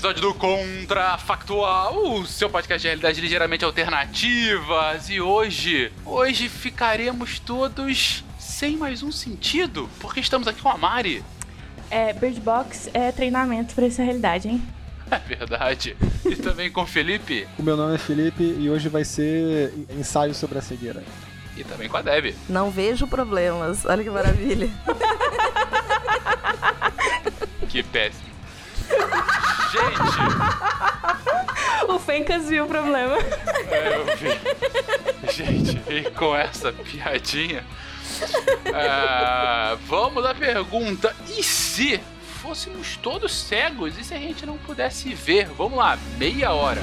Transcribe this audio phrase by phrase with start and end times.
[0.00, 5.10] episódio do Contrafactual, o seu podcast de realidade ligeiramente alternativas.
[5.10, 11.22] E hoje, hoje ficaremos todos sem mais um sentido, porque estamos aqui com a Mari.
[11.90, 14.62] É, Bird Box é treinamento pra essa realidade, hein?
[15.10, 15.94] É verdade.
[16.24, 17.46] E também com o Felipe.
[17.58, 21.04] O meu nome é Felipe e hoje vai ser ensaio sobre a cegueira.
[21.58, 22.34] E também com a Deb.
[22.48, 23.84] Não vejo problemas.
[23.84, 24.70] Olha que maravilha.
[27.68, 28.29] que péssimo.
[29.70, 30.20] Gente!
[31.88, 33.16] O Fencas viu o problema.
[33.70, 35.32] É, eu vi.
[35.32, 37.64] Gente, e com essa piadinha.
[38.74, 42.00] Ah, vamos à pergunta: e se
[42.42, 43.98] fôssemos todos cegos?
[43.98, 45.46] E se a gente não pudesse ver?
[45.46, 46.82] Vamos lá, meia hora.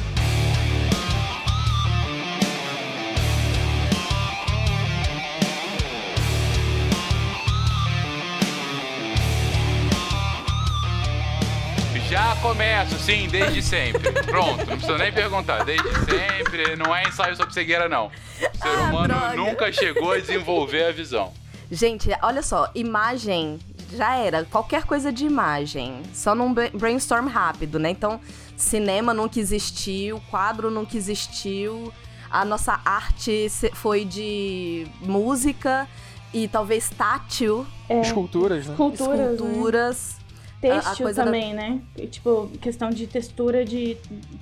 [12.41, 14.11] Começo, sim, desde sempre.
[14.23, 15.63] Pronto, não precisa nem perguntar.
[15.63, 18.07] Desde sempre, não é ensaio sobre cegueira, não.
[18.07, 19.35] O ser Ah, humano droga.
[19.35, 21.31] nunca chegou a desenvolver a visão.
[21.71, 23.59] Gente, olha só, imagem
[23.93, 27.89] já era qualquer coisa de imagem, só num bra- brainstorm rápido, né?
[27.91, 28.19] Então,
[28.57, 31.93] cinema nunca existiu, quadro nunca existiu,
[32.29, 35.87] a nossa arte foi de música
[36.33, 38.71] e talvez tátil, É, Esculturas, né?
[38.73, 40.20] Esculturas, né?
[40.61, 41.79] Têxtil a coisa da- também, né?
[41.97, 43.97] E, Tipo, questão de textura de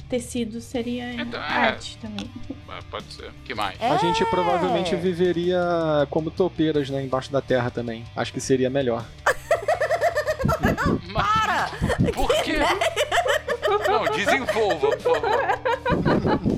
[0.09, 1.43] tecido seria Então, é.
[1.43, 2.29] arte também.
[2.91, 3.31] Pode ser.
[3.45, 3.79] que mais?
[3.81, 3.89] É.
[3.89, 5.59] A gente provavelmente viveria
[6.09, 7.03] como topeiras, né?
[7.03, 8.03] Embaixo da terra também.
[8.15, 9.05] Acho que seria melhor.
[11.13, 11.69] Para!
[12.13, 12.59] Por quê?
[13.87, 16.49] Não, desenvolva, por favor.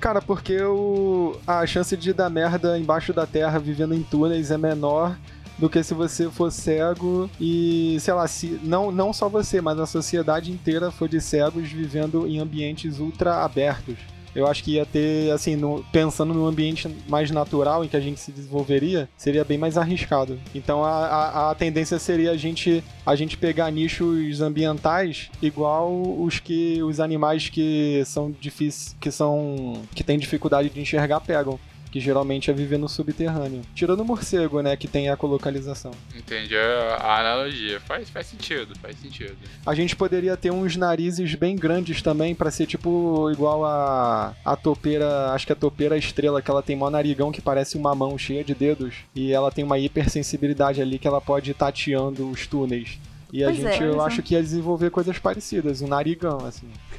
[0.00, 1.36] Cara, porque o...
[1.46, 5.16] a chance de dar merda embaixo da terra vivendo em túneis é menor
[5.58, 9.78] do que se você for cego e, sei lá, se não, não só você, mas
[9.80, 13.96] a sociedade inteira for de cegos vivendo em ambientes ultra abertos.
[14.34, 18.00] Eu acho que ia ter, assim, no- pensando num ambiente mais natural em que a
[18.00, 20.38] gente se desenvolveria, seria bem mais arriscado.
[20.54, 25.90] Então a, a, a tendência seria a gente, a gente pegar nichos ambientais igual
[26.22, 31.58] os que os animais que são difíceis, que são que têm dificuldade de enxergar pegam.
[31.90, 33.62] Que geralmente é viver no subterrâneo.
[33.74, 34.76] Tirando o morcego, né?
[34.76, 35.92] Que tem a colocalização.
[36.14, 37.80] Entendi a, a analogia.
[37.80, 39.36] Faz, faz sentido, faz sentido.
[39.64, 44.56] A gente poderia ter uns narizes bem grandes também pra ser tipo igual a a
[44.56, 48.16] topeira, acho que a topeira estrela que ela tem mó narigão que parece uma mão
[48.16, 52.46] cheia de dedos e ela tem uma hipersensibilidade ali que ela pode ir tateando os
[52.46, 52.98] túneis.
[53.32, 54.06] E a Pois é, gente, eu olha só.
[54.06, 56.68] acho que ia desenvolver coisas parecidas, um narigão, assim.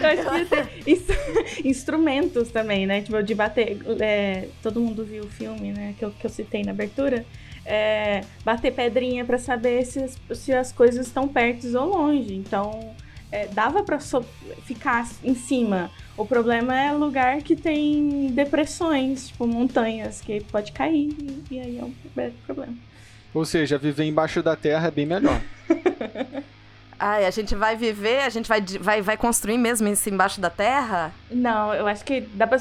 [0.00, 3.00] Eu acho que ia ter ins- instrumentos também, né?
[3.00, 3.78] Tipo, de bater.
[4.00, 5.94] é, todo mundo viu o filme, né?
[5.98, 7.24] Que eu, que eu citei na abertura.
[7.64, 12.34] É, bater pedrinha pra saber se as, se as coisas estão perto ou longe.
[12.34, 12.94] Então,
[13.30, 14.24] é, dava pra so-
[14.64, 15.90] ficar em cima.
[16.16, 21.08] O problema é lugar que tem depressões, tipo montanhas, que pode cair.
[21.50, 21.92] E, e aí é um
[22.44, 22.74] problema.
[23.34, 25.40] Ou seja, viver embaixo da terra é bem melhor.
[27.04, 30.48] Ai, a gente vai viver, a gente vai, vai, vai construir mesmo isso embaixo da
[30.48, 31.12] terra?
[31.28, 32.60] Não, eu acho que dá pra,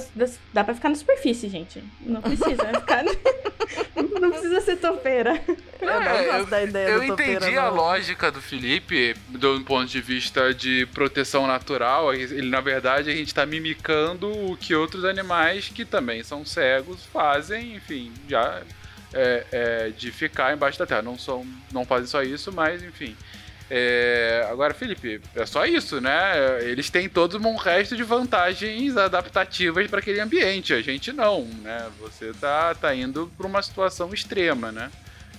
[0.52, 1.84] dá pra ficar na superfície, gente.
[2.02, 3.04] Não precisa ficar.
[4.20, 5.40] não precisa ser topeira.
[5.80, 7.76] Eu não É, gosto da ideia Eu do topeira, entendi a não.
[7.76, 12.12] lógica do Felipe, do ponto de vista de proteção natural.
[12.12, 17.06] Ele, na verdade, a gente tá mimicando o que outros animais que também são cegos
[17.14, 18.64] fazem, enfim, já
[19.14, 21.02] é, é, de ficar embaixo da terra.
[21.02, 23.16] Não, são, não fazem só isso, mas enfim.
[23.74, 26.62] É, agora, Felipe, é só isso, né?
[26.62, 30.74] Eles têm todo um resto de vantagens adaptativas para aquele ambiente.
[30.74, 31.90] A gente não, né?
[32.02, 34.92] Você tá, tá indo para uma situação extrema, né?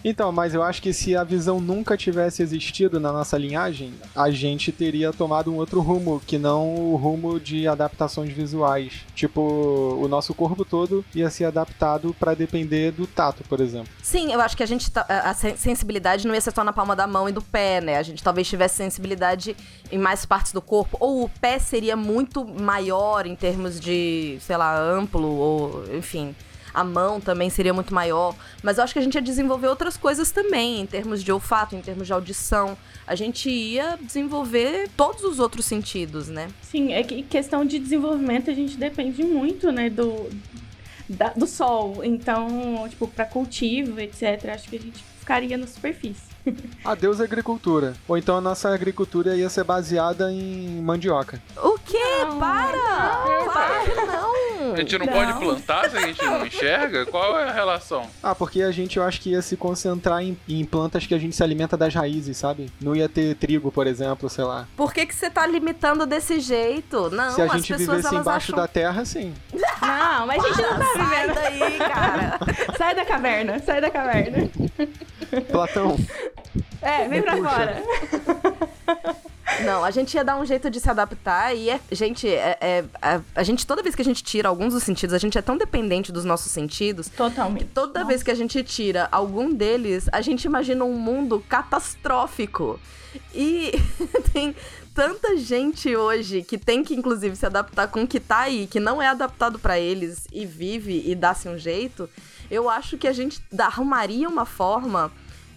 [0.05, 4.31] Então, mas eu acho que se a visão nunca tivesse existido na nossa linhagem, a
[4.31, 8.93] gente teria tomado um outro rumo, que não o rumo de adaptações visuais.
[9.15, 13.89] Tipo, o nosso corpo todo ia ser adaptado para depender do tato, por exemplo.
[14.03, 16.65] Sim, eu acho que a gente tá- a a sen- sensibilidade não ia ser só
[16.65, 17.97] na palma da mão e do pé, né?
[17.97, 19.57] A gente talvez tivesse sensibilidade
[19.91, 24.57] em mais partes do corpo, ou o pé seria muito maior em termos de, sei
[24.57, 26.35] lá, amplo ou, enfim,
[26.75, 29.97] a mão também seria muito maior, mas eu acho que a gente ia desenvolver outras
[29.97, 32.77] coisas também, em termos de olfato, em termos de audição.
[33.07, 36.49] A gente ia desenvolver todos os outros sentidos, né?
[36.63, 40.31] Sim, é que questão de desenvolvimento a gente depende muito, né, do,
[41.09, 42.01] da- do sol.
[42.05, 46.33] Então, tipo, pra cultivo, etc., acho que a gente ficaria na superfície.
[46.85, 47.95] Adeus agricultura.
[48.09, 51.41] Ou então a nossa agricultura ia ser baseada em mandioca.
[51.57, 51.99] O quê?
[52.25, 52.73] Não, Para!
[53.53, 54.42] Claro que não!
[54.73, 55.13] A gente não, Não.
[55.13, 57.07] pode plantar se a gente não enxerga?
[57.07, 58.07] Qual é a relação?
[58.23, 61.19] Ah, porque a gente eu acho que ia se concentrar em, em plantas que a
[61.19, 62.71] gente se alimenta das raízes, sabe?
[62.81, 64.67] Não ia ter trigo, por exemplo, sei lá.
[64.77, 67.11] Por que, que você tá limitando desse jeito?
[67.11, 68.57] Não, se a as gente pessoas vivesse embaixo acham...
[68.57, 69.35] da terra, sim.
[69.83, 71.35] Não, mas a gente não tá Sai vivendo.
[71.35, 72.39] daí, cara.
[72.79, 74.51] Sai da caverna, sai da caverna.
[75.51, 75.97] Platão,
[76.81, 77.49] É, vem pra Puxa.
[77.51, 77.83] fora.
[79.65, 82.85] Não, a gente ia dar um jeito de se adaptar e, é, gente, é, é-
[83.01, 85.43] a, a gente, toda vez que a gente tira alguns dos sentidos, a gente é
[85.43, 87.09] tão dependente dos nossos sentidos.
[87.09, 87.67] Totalmente.
[87.67, 88.09] Toda Nossa.
[88.09, 92.79] vez que a gente tira algum deles, a gente imagina um mundo catastrófico.
[93.35, 93.73] E
[94.33, 94.55] tem
[94.95, 98.81] tanta gente hoje que tem que, inclusive, se adaptar com o que tá aí, que
[98.81, 102.09] não é adaptado pra eles e vive e dá-se um jeito.
[102.51, 105.11] Eu acho que a gente arrumaria uma forma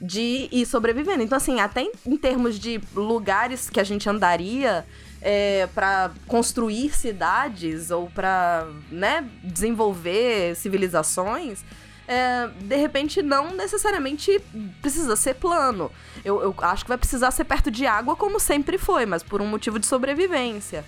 [0.05, 1.23] de ir sobrevivendo.
[1.23, 4.85] Então, assim, até em, em termos de lugares que a gente andaria
[5.21, 11.63] é, para construir cidades ou para né, desenvolver civilizações,
[12.07, 14.39] é, de repente não necessariamente
[14.81, 15.91] precisa ser plano.
[16.23, 19.41] Eu, eu acho que vai precisar ser perto de água, como sempre foi, mas por
[19.41, 20.85] um motivo de sobrevivência.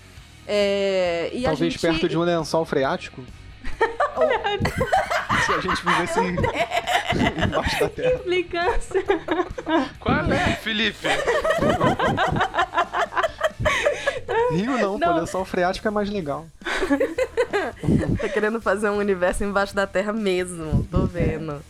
[0.47, 1.81] É, e a talvez gente...
[1.81, 3.23] perto de um lençol freático.
[5.47, 6.19] se a gente vivesse
[7.47, 8.13] embaixo da terra.
[8.15, 9.03] Implicância.
[9.99, 11.07] Qual é, Felipe?
[14.51, 15.17] Rio não, pô, Não.
[15.19, 16.45] lençol freático é mais legal.
[18.19, 21.61] Tá querendo fazer um universo embaixo da terra mesmo, tô vendo.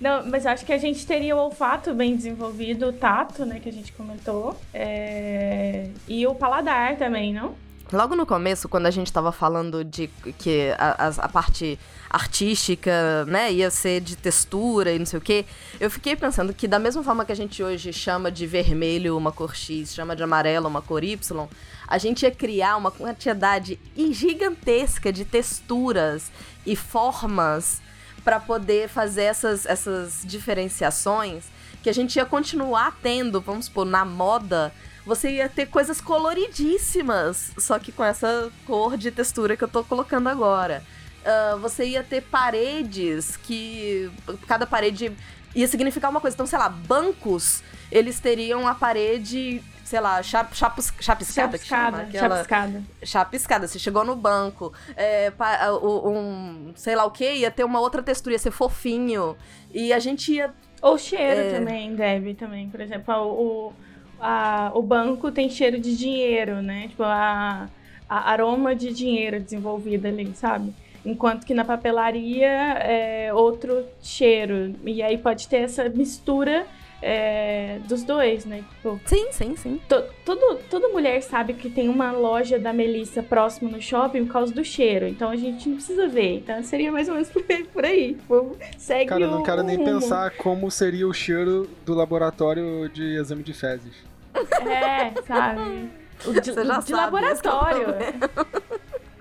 [0.00, 3.58] Não, mas eu acho que a gente teria o olfato bem desenvolvido, o tato, né,
[3.60, 4.58] que a gente comentou.
[4.74, 7.54] é, E o paladar também, não?
[7.92, 11.78] Logo no começo, quando a gente tava falando de que a, a- a parte
[12.10, 15.44] artística, né, ia ser de textura e não sei o quê,
[15.78, 19.30] eu fiquei pensando que da mesma forma que a gente hoje chama de vermelho uma
[19.30, 21.46] cor X, chama de amarelo uma cor Y,
[21.86, 26.32] a gente ia criar uma quantidade gigantesca de texturas
[26.66, 27.80] e formas
[28.26, 31.44] para poder fazer essas, essas diferenciações
[31.80, 34.74] que a gente ia continuar tendo, vamos supor, na moda,
[35.04, 39.84] você ia ter coisas coloridíssimas, só que com essa cor de textura que eu tô
[39.84, 40.82] colocando agora.
[41.24, 44.10] Ah, você ia ter paredes que.
[44.48, 45.12] Cada parede
[45.54, 46.34] ia significar uma coisa.
[46.34, 51.98] Então, sei lá, bancos, eles teriam a parede, sei lá, chap, chapus, chapiscada, que chama?
[51.98, 52.82] Chapiscada, Aquela- chapiscada.
[53.04, 57.80] chapiscada, você chegou no banco, é, pa- um, sei lá o que, ia ter uma
[57.80, 59.36] outra textura, ia ser fofinho.
[59.72, 60.52] E a gente ia.
[60.82, 61.58] Ou cheiro É.
[61.58, 62.68] também, deve também.
[62.68, 63.72] Por exemplo, o,
[64.20, 66.88] a- o banco tem cheiro de dinheiro, né?
[66.88, 67.68] Tipo, a,
[68.08, 70.72] a aroma de dinheiro desenvolvida ali, sabe?
[71.04, 74.74] Enquanto que na papelaria é outro cheiro.
[74.84, 76.66] E aí pode ter essa mistura
[77.08, 78.64] é, dos dois, né?
[78.74, 79.80] Tipo, Sim, sim, sim.
[79.88, 84.32] to- todo, toda mulher sabe que tem uma loja da Melissa próximo no shopping por
[84.32, 85.06] causa do cheiro.
[85.06, 86.38] Então a gente não precisa ver.
[86.38, 88.14] Então seria mais ou menos por por aí.
[88.14, 89.88] Tipo, segue Cara, eu não o- quero o nem rumo.
[90.00, 93.94] pensar como seria o cheiro do laboratório de exame de fezes.
[94.34, 95.88] É, sabe?
[96.26, 97.84] O de, Você já de o laboratório.
[97.84, 98.46] problema.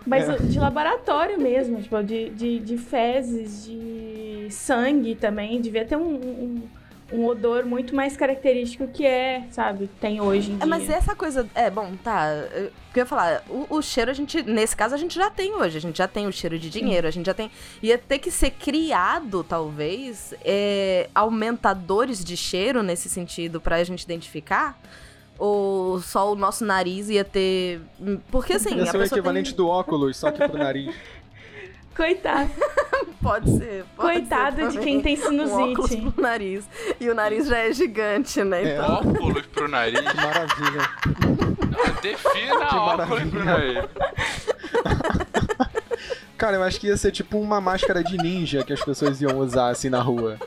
[0.08, 0.34] Mas É.
[0.34, 5.60] o de laboratório mesmo, tipo, de, de, de fezes, de sangue também.
[5.62, 6.62] Devia ter um, um,
[7.12, 9.90] um odor muito mais característico que é, sabe?
[10.00, 10.66] Tem hoje em É, dia.
[10.66, 11.48] mas essa coisa.
[11.54, 12.30] É, bom, tá.
[12.54, 14.42] Eu eu ia falar, o, o cheiro a gente.
[14.44, 15.78] Nesse caso, a gente já tem hoje.
[15.78, 17.52] A gente já tem o cheiro de dinheiro, a gente já tem.
[17.84, 24.80] Ia ter que ser criado, talvez, é, aumentadores de cheiro nesse sentido pra gente identificar.
[25.38, 27.82] Ou só o nosso nariz ia ter.
[28.32, 28.76] Porque assim.
[28.78, 29.58] Ia a ser o equivalente tem...
[29.58, 30.96] do óculos, só que pro nariz.
[31.96, 32.50] Coitado,
[33.22, 33.86] Pode ser.
[33.96, 36.12] pode coitado ser de quem tem Um óculos sinusite.
[36.12, 36.70] pro nariz.
[37.00, 38.64] E o nariz já é gigante, né?
[38.64, 38.74] É.
[38.76, 38.96] Então.
[38.96, 40.00] Óculos pro nariz.
[40.00, 40.90] Que maravilha.
[42.04, 43.86] Defina Que óculos pro nariz.
[46.38, 49.38] Cara, eu acho que ia ser tipo uma máscara de ninja que as pessoas iam
[49.40, 50.38] usar assim na rua.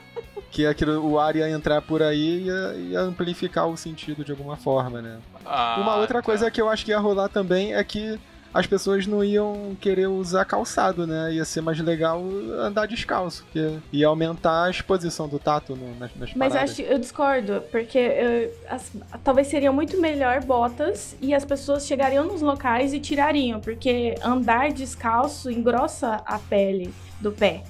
[0.50, 4.31] que aquilo, o ar ia entrar por aí e ia, ia amplificar o sentido de
[4.33, 5.19] alguma forma, né?
[5.45, 6.23] Ah, Uma outra tá.
[6.23, 8.19] coisa que eu acho que ia rolar também é que
[8.52, 11.33] as pessoas não iam querer usar calçado, né?
[11.35, 12.23] Ia ser mais legal
[12.59, 16.71] andar descalço, porque ia aumentar a exposição do tato no- nas, nas Mas eu, paradas.
[16.71, 18.90] acho, eu discordo, porque eu- as-
[19.23, 24.73] talvez seriam muito melhor botas e as pessoas chegariam nos locais e tirariam, porque andar
[24.73, 27.62] descalço engrossa a pele do pé.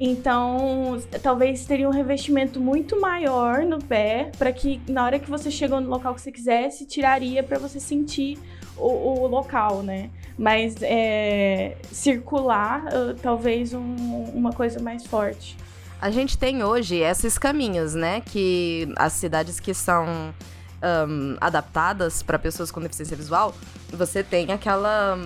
[0.00, 5.50] Então, talvez teria um revestimento muito maior no pé, para que na hora que você
[5.50, 8.38] chegou no local que você quisesse, tiraria para você sentir
[8.78, 10.10] o, o local, né?
[10.38, 15.56] Mas é, circular, uh, talvez um- uma coisa mais forte.
[16.00, 18.20] A gente tem hoje esses caminhos, né?
[18.24, 20.32] Que as cidades que são
[20.80, 23.52] ahn, adaptadas para pessoas com deficiência visual,
[23.92, 25.18] você tem aquela.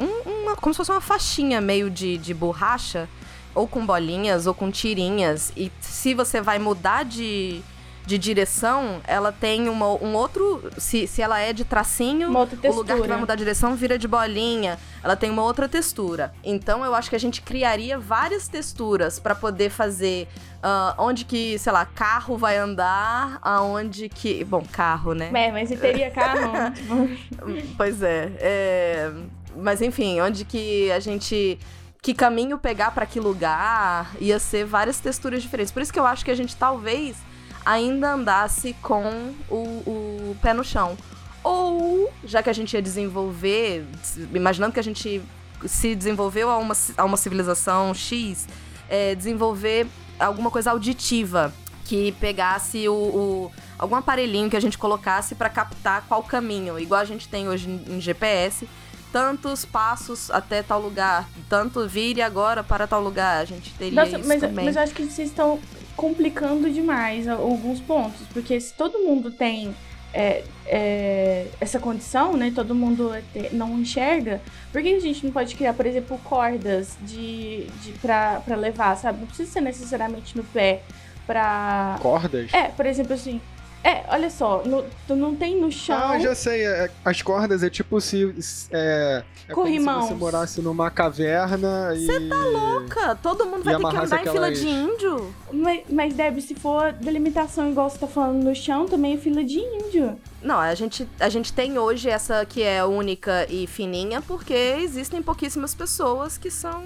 [0.00, 3.08] um- uma, como se fosse uma faixinha meio de, de borracha,
[3.54, 5.52] ou com bolinhas, ou com tirinhas.
[5.56, 7.60] E se você vai mudar de,
[8.04, 10.70] de direção, ela tem uma, um outro.
[10.76, 14.08] Se, se ela é de tracinho, o lugar que vai mudar a direção vira de
[14.08, 14.78] bolinha.
[15.02, 16.32] Ela tem uma outra textura.
[16.42, 20.28] Então eu acho que a gente criaria várias texturas pra poder fazer
[20.62, 24.44] ah, onde que, sei lá, carro vai andar, aonde que.
[24.44, 25.30] Bom, carro, né?
[25.34, 29.12] É, mas se teria carro, tipo, Pois é, é.
[29.56, 31.58] Mas enfim, onde que a gente.
[32.00, 35.72] Que caminho pegar pra que lugar ia ser várias texturas diferentes.
[35.72, 37.16] Por isso que eu acho que a gente talvez
[37.64, 40.96] ainda andasse com o, o pé no chão.
[41.44, 43.84] Ou, já que a gente ia desenvolver,
[44.32, 45.20] imaginando que a gente
[45.66, 48.46] se desenvolveu a uma, a uma civilização X,
[48.88, 49.86] é, desenvolver
[50.18, 51.52] alguma coisa auditiva
[51.84, 57.00] que pegasse o, o- algum aparelhinho que a gente colocasse pra captar qual caminho, igual
[57.00, 58.68] a gente tem hoje em, em GPS,
[59.12, 64.18] tantos passos até tal lugar, tanto vire agora para tal lugar, a gente teria Nossa,
[64.18, 64.64] isso mas, também.
[64.64, 65.58] mas eu acho que vocês estão
[65.96, 68.26] complicando demais alguns pontos.
[68.32, 69.74] Porque se todo mundo tem
[70.14, 72.52] é, é, essa condição, né?
[72.54, 73.22] Todo mundo é
[73.52, 78.42] não enxerga, por que a gente não pode criar, por exemplo, cordas de, de pra
[78.56, 79.20] levar, sabe?
[79.20, 80.82] Não precisa ser necessariamente no pé
[81.26, 81.98] pra.
[82.00, 82.52] Cordas?
[82.52, 83.40] É, por exemplo, assim.
[83.84, 85.98] É, olha só, no- tu não tem no chão.
[86.00, 86.64] Ah, eu já sei.
[86.64, 88.32] é- as cordas é tipo se.
[88.70, 92.06] É, é como se você morasse numa caverna e.
[92.06, 95.34] Você tá Louca, todo mundo vai ter que andar em fila aquelas- de índio.
[95.52, 99.42] Mas, mas Deb, se for delimitação igual você tá falando no chão, também é fila
[99.44, 100.18] de índio.
[100.42, 105.22] Não, a gente, a gente tem hoje essa que é única e fininha porque existem
[105.22, 106.82] pouquíssimas pessoas que são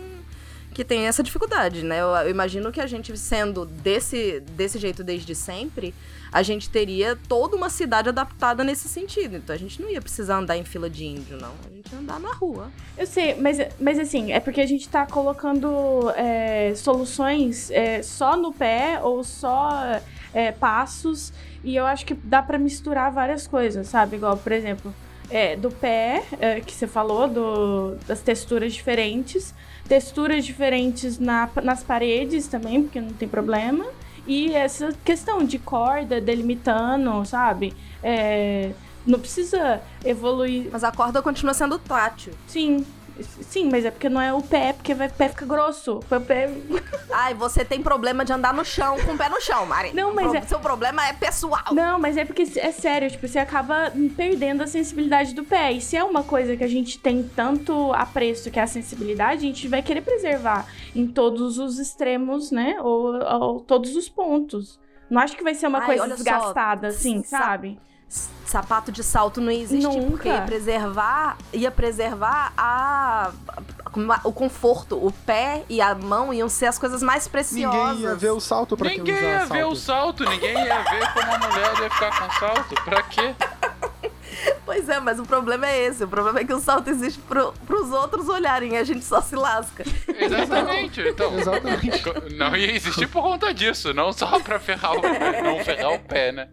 [0.77, 2.03] que têm essa dificuldade, né?
[2.03, 5.95] Eu, eu imagino que a gente sendo desse, desse jeito desde sempre,
[6.31, 9.37] a gente teria toda uma cidade adaptada nesse sentido.
[9.37, 11.55] Então a gente não ia precisar andar em fila de índio, não.
[11.65, 12.71] A gente ia andar na rua.
[12.95, 18.37] Eu sei, mas, mas assim, é porque a gente tá colocando é, soluções é, só
[18.37, 20.03] no pé ou só
[20.35, 21.33] é, passos,
[21.65, 24.17] e eu acho que dá pra misturar várias coisas, sabe?
[24.17, 24.95] Igual, por exemplo,
[25.31, 29.55] é, do pé, é, que você falou, do, das texturas diferentes,
[29.89, 33.85] texturas diferentes na, nas paredes também, porque não tem problema.
[34.27, 37.73] E essa questão de corda delimitando, sabe?
[38.03, 38.73] É,
[39.07, 40.69] não precisa evoluir.
[40.73, 42.33] Mas a corda continua sendo tátil.
[42.47, 42.85] Sim.
[43.43, 46.01] Sim, mas é porque não é o pé, porque vai, o pé fica grosso.
[46.11, 46.51] O pé...
[47.13, 49.93] Ai, você tem problema de andar no chão, com o pé no chão, Mari.
[49.95, 51.65] Não, mas Pro- é- Seu problema é pessoal.
[51.73, 55.73] Não, mas é porque é sério, tipo, você acaba perdendo a sensibilidade do pé.
[55.73, 59.39] E se é uma coisa que a gente tem tanto apreço que é a sensibilidade,
[59.45, 62.77] a gente vai querer preservar em todos os extremos, né?
[62.81, 64.79] Ou, ou todos os pontos.
[65.09, 67.79] Não acho que vai ser uma Ai, coisa olha só, desgastada, assim, sa- sabe?
[68.09, 70.11] Sapato de salto não ia existir Nunca.
[70.11, 74.97] porque ia preservar, ia preservar a, a- o conforto.
[75.05, 77.81] O pé e a mão iam ser as coisas mais preciosas.
[77.97, 79.53] Ninguém ia ver o salto pra quem Ninguém usar ia salto.
[79.53, 82.75] ver o salto, ninguém ia ver como a mulher ia ficar com salto.
[82.85, 83.35] Pra quê?
[84.67, 86.03] Pois é, mas o problema é esse.
[86.05, 89.23] O problema é que o salto existe pro, pros outros olharem e a gente só
[89.23, 89.85] se lasca.
[90.09, 91.01] Exatamente.
[91.09, 92.03] Então, Exatamente.
[92.37, 96.33] não ia existir por conta disso, não só pra ferrar o não ferrar o pé,
[96.33, 96.49] né?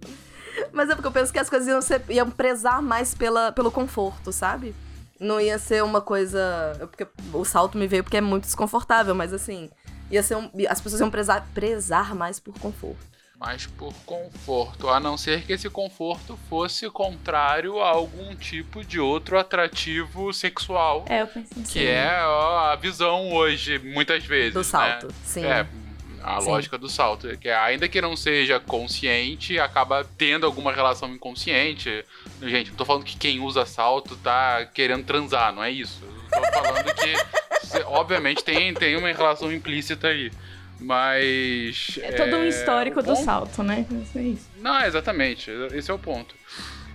[0.73, 3.71] Mas é porque eu penso que as coisas iam, ser, iam prezar mais pela, pelo
[3.71, 4.75] conforto, sabe?
[5.19, 6.75] Não ia ser uma coisa.
[6.79, 9.69] Porque o salto me veio porque é muito desconfortável, mas assim.
[10.11, 13.13] Ia ser um, as pessoas iam prezar, prezar mais por conforto.
[13.39, 18.99] Mas por conforto, a não ser que esse conforto fosse contrário a algum tipo de
[18.99, 21.05] outro atrativo sexual.
[21.07, 21.63] É, eu pensei.
[21.63, 24.53] Que é ó, a visão hoje, muitas vezes.
[24.53, 24.63] Do né?
[24.63, 25.43] salto, sim.
[25.43, 25.67] É,
[26.23, 26.47] a Sim.
[26.49, 27.37] lógica do salto.
[27.37, 32.03] Que é, ainda que não seja consciente, acaba tendo alguma relação inconsciente.
[32.41, 36.01] Gente, não tô falando que quem usa salto tá querendo transar, não é isso.
[36.33, 40.31] Eu tô falando que, obviamente, tem, tem uma relação implícita aí.
[40.79, 41.99] Mas.
[42.01, 43.85] É todo um histórico do ponto- salto, né?
[44.15, 44.49] É isso.
[44.57, 45.49] Não, exatamente.
[45.73, 46.35] Esse é o ponto.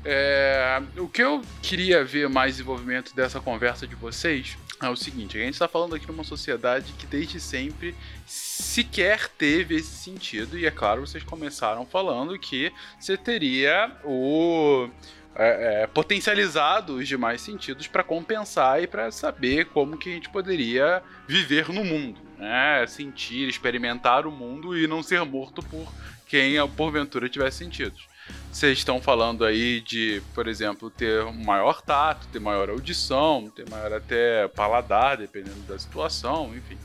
[0.05, 5.37] É, o que eu queria ver mais desenvolvimento dessa conversa de vocês é o seguinte:
[5.37, 7.95] a gente está falando aqui numa sociedade que desde sempre
[8.27, 14.89] sequer teve esse sentido, e é claro, vocês começaram falando que você teria o.
[15.35, 20.29] é, é, potencializado os demais sentidos para compensar e para saber como que a gente
[20.29, 22.87] poderia viver no mundo, né?
[22.87, 25.93] Sentir, experimentar o mundo e não ser morto por
[26.27, 28.07] quem porventura tivesse sentidos.
[28.53, 33.69] Vocês estão falando aí de, por exemplo, ter um maior tato, ter maior audição, ter
[33.71, 36.77] maior até paladar, dependendo da situação, enfim.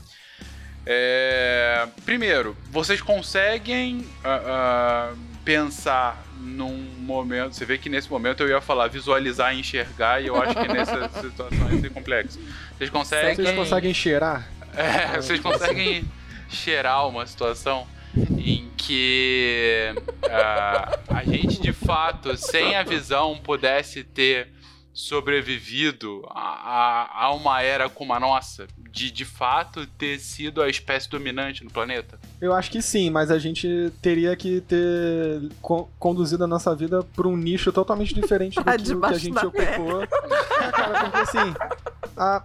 [0.86, 7.54] É, Primeiro, vocês conseguem ah, ah, pensar num momento.
[7.54, 10.68] Você vê que nesse momento eu ia falar visualizar e enxergar, e eu acho que
[10.68, 12.38] nessa situação ia ser complexo.
[12.76, 13.34] Vocês conseguem.
[13.34, 14.48] Vocês conseguem cheirar?
[14.76, 16.04] É, vocês conseguem
[16.48, 17.86] cheirar uma situação
[18.16, 19.94] em que
[20.30, 24.48] ah, a gente de fato, sem a visão, pudesse ter
[24.92, 26.40] sobrevivido a,
[27.10, 31.64] a, a uma era como a nossa, de de fato ter sido a espécie dominante
[31.64, 32.16] no planeta?
[32.40, 37.02] Eu acho que sim, mas a gente teria que ter co- conduzido a nossa vida
[37.02, 40.02] para um nicho totalmente diferente do Pra que, que a gente ocupou.
[40.02, 40.06] É,
[40.70, 41.54] cara, porque assim,
[42.16, 42.44] a-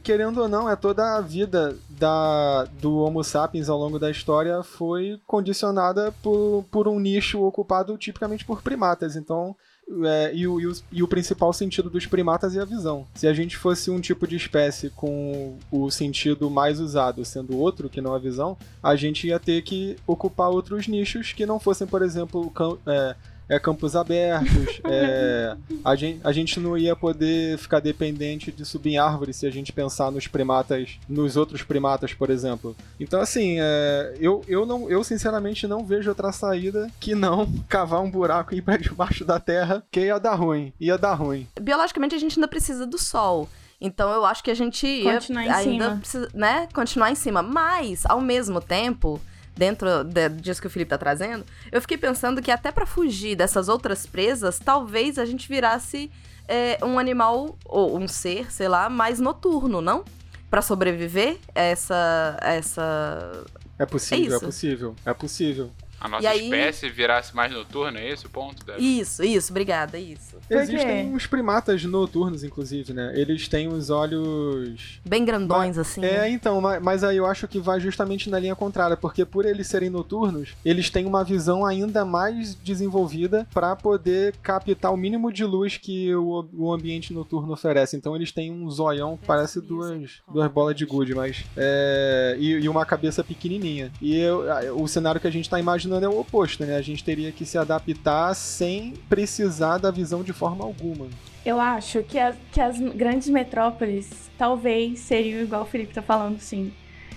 [0.00, 4.62] querendo ou não, é toda a vida da, do Homo sapiens ao longo da história
[4.62, 9.16] foi condicionada por, por um nicho ocupado tipicamente por primatas.
[9.16, 9.56] Então,
[10.04, 13.06] é, e, o, e, o, e o principal sentido dos primatas é a visão.
[13.14, 17.88] Se a gente fosse um tipo de espécie com o sentido mais usado sendo outro
[17.88, 21.86] que não a visão, a gente ia ter que ocupar outros nichos que não fossem,
[21.86, 23.14] por exemplo, cam- é,
[23.48, 24.80] é, campos abertos.
[24.84, 29.46] é, a, gente, a gente não ia poder ficar dependente de subir em árvores se
[29.46, 32.76] a gente pensar nos primatas, nos outros primatas, por exemplo.
[32.98, 38.00] Então, assim, é, eu, eu, não, eu sinceramente não vejo outra saída que não cavar
[38.00, 40.72] um buraco e ir pra debaixo da terra, que ia dar ruim.
[40.80, 41.46] Ia dar ruim.
[41.60, 43.48] Biologicamente a gente ainda precisa do sol.
[43.80, 45.96] Então eu acho que a gente ia Continuar em ainda cima.
[45.98, 49.20] precisa, né, continuar em cima, mas ao mesmo tempo,
[49.56, 53.34] dentro de- disso que o Felipe tá trazendo, eu fiquei pensando que até pra fugir
[53.34, 56.10] dessas outras presas, talvez a gente virasse
[56.48, 60.04] é, um animal ou um ser, sei lá, mais noturno, não?
[60.48, 63.44] Pra sobreviver a essa essa
[63.78, 64.44] É possível, é, isso.
[64.46, 65.70] possível, é possível.
[66.06, 68.64] A nossa aí- espécie virasse mais noturna, é esse o ponto?
[68.64, 68.80] Débora?
[68.82, 70.36] Isso, isso, obrigada, isso.
[70.48, 73.12] Existem uns primatas noturnos, inclusive, né?
[73.16, 76.04] Eles têm os olhos Bem grandões assim.
[76.04, 76.30] É, né?
[76.30, 79.66] então, ma- mas aí eu acho que vai justamente na linha contrária, porque por eles
[79.66, 85.44] serem noturnos, eles têm uma visão ainda mais desenvolvida para poder captar o mínimo de
[85.44, 87.96] luz que o, o ambiente noturno oferece.
[87.96, 92.50] Então eles têm um zoião que parece duas, duas bolas de gude, mas é, e,
[92.52, 93.90] e uma cabeça pequenininha.
[94.00, 94.44] E eu-
[94.76, 96.76] o cenário que a gente tá imaginando é o oposto, né?
[96.76, 101.06] A gente teria que se adaptar sem precisar da visão de forma alguma.
[101.44, 106.38] Eu acho que as, que as grandes metrópoles talvez seriam igual o Felipe tá falando,
[106.40, 106.72] sim.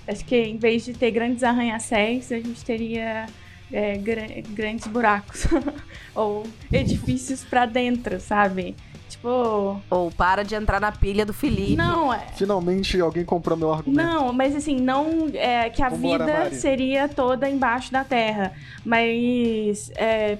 [0.08, 3.26] Acho que em vez de ter grandes arranha-céus, a gente teria
[3.72, 5.46] é, gra- grandes buracos.
[6.16, 8.76] Ou edifícios pra dentro, sabe?
[9.10, 9.82] Tipo.
[9.90, 11.76] Ou para de entrar na pilha do Felipe.
[11.76, 12.20] Não, é.
[12.36, 14.02] Finalmente alguém comprou meu argumento.
[14.08, 16.56] Não, mas assim, não é que a Vambora, vida Mari.
[16.56, 18.54] seria toda embaixo da terra.
[18.86, 20.38] Mas é,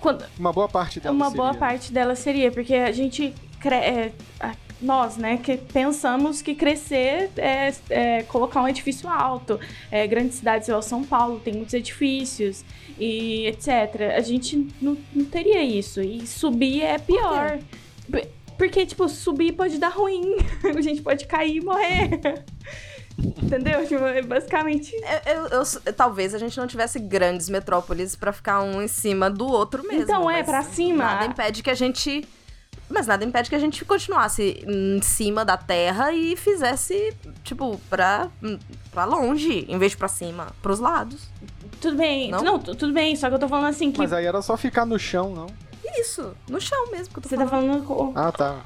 [0.00, 3.34] quando, Uma boa parte dela uma seria, boa parte dela seria, porque a gente.
[3.60, 9.58] cre- é, a- nós, né, que pensamos que crescer é, é colocar um edifício alto.
[9.90, 12.64] É, grandes cidades igual São Paulo tem muitos edifícios
[12.98, 13.68] e etc.
[14.16, 16.00] A gente não, não teria isso.
[16.00, 17.58] E subir é pior.
[18.56, 20.36] Porque, tipo, subir pode dar ruim.
[20.76, 22.44] A gente pode cair e morrer.
[23.18, 23.86] Entendeu?
[23.86, 24.92] Tipo, é basicamente.
[25.26, 29.30] Eu- eu- eu- talvez a gente não tivesse grandes metrópoles pra ficar um em cima
[29.30, 30.02] do outro mesmo.
[30.02, 31.04] Então, é, mas pra cima.
[31.04, 32.24] Nada impede que a gente.
[32.88, 38.28] Mas nada impede que a gente continuasse em cima da terra e fizesse, tipo, pra,
[38.92, 41.28] pra longe, em vez de pra cima, pros lados.
[41.80, 42.30] Tudo bem.
[42.30, 42.42] Não?
[42.42, 43.98] Não, tu- tudo bem, só que eu tô falando assim que.
[43.98, 45.46] Mas aí era só ficar no chão, não?
[45.98, 47.84] Isso, no chão mesmo que eu tô Você tá falando.
[47.84, 48.12] falando.
[48.12, 48.60] com- Ah, tá.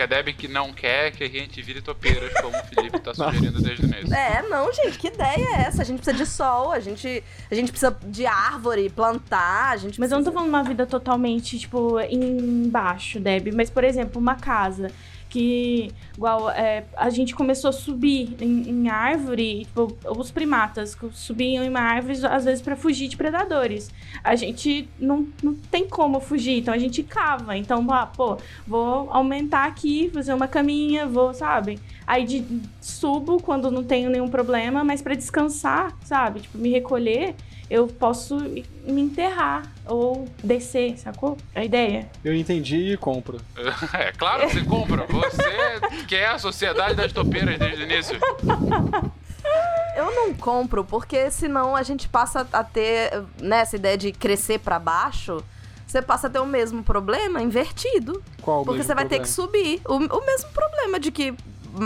[0.00, 3.12] Que a Debbie que não quer que a gente vire topeiras, como o Felipe tá
[3.12, 4.14] sugerindo desde o início.
[4.14, 5.82] É, não, gente, que ideia é essa?
[5.82, 10.00] A gente precisa de sol, a gente, a gente precisa de árvore, plantar, a gente
[10.00, 13.48] Mas eu não tô precisa- falando uma vida totalmente, tipo, embaixo, Deb.
[13.54, 14.90] Mas, por exemplo, uma casa
[15.30, 21.64] que, igual, é, a gente começou a subir em, em árvore, tipo, os primatas subiam
[21.64, 23.90] em uma árvore às vezes para fugir de predadores.
[24.22, 27.56] A gente não, não tem como fugir, então a gente cava.
[27.56, 31.78] Então, ah, pô, vou aumentar aqui, fazer uma caminha, vou, sabe?
[32.06, 32.44] Aí de,
[32.80, 36.40] subo quando não tenho nenhum problema, mas para descansar, sabe?
[36.40, 37.36] Tipo, me recolher
[37.70, 41.38] eu posso me enterrar ou descer, sacou?
[41.54, 42.10] A ideia.
[42.24, 43.38] Eu entendi e compro.
[43.94, 45.06] É claro que você compra.
[45.06, 48.18] Você quer a sociedade das topeiras desde o início.
[49.96, 54.58] Eu não compro, porque senão a gente passa a ter, né, essa ideia de crescer
[54.58, 55.42] para baixo,
[55.86, 58.22] você passa a ter o mesmo problema invertido.
[58.42, 59.08] Qual Porque você vai problema?
[59.08, 59.80] ter que subir.
[59.84, 61.34] O, o mesmo problema de que